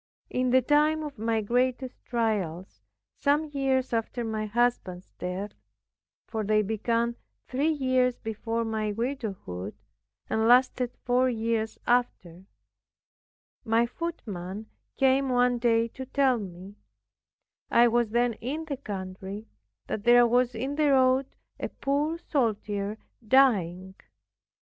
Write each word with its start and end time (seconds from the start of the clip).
In 0.31 0.49
the 0.49 0.63
time 0.63 1.03
of 1.03 1.19
my 1.19 1.41
greatest 1.41 2.03
trials, 2.05 2.81
some 3.19 3.45
years 3.49 3.93
after 3.93 4.23
my 4.23 4.47
husband's 4.47 5.13
death 5.19 5.51
(for 6.27 6.43
they 6.43 6.63
began 6.63 7.17
three 7.47 7.69
years 7.69 8.17
before 8.17 8.65
my 8.65 8.91
widowhood, 8.93 9.75
and 10.27 10.47
lasted 10.47 10.91
four 11.05 11.29
years 11.29 11.77
after) 11.85 12.45
my 13.63 13.85
footman 13.85 14.65
came 14.97 15.29
one 15.29 15.59
day 15.59 15.87
to 15.89 16.07
tell 16.07 16.39
me, 16.39 16.73
(I 17.69 17.87
was 17.87 18.09
then 18.09 18.33
in 18.41 18.65
the 18.65 18.77
country) 18.77 19.45
that 19.85 20.03
there 20.03 20.25
was 20.25 20.55
in 20.55 20.77
the 20.77 20.93
road 20.93 21.27
a 21.59 21.69
poor 21.69 22.17
soldier 22.17 22.97
dying. 23.27 23.93